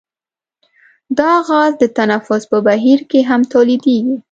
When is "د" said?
1.79-1.83